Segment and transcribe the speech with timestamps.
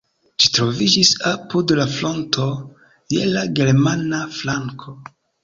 [0.43, 2.47] Ĝi troviĝis apud la fronto,
[3.17, 4.97] je la germana flanko.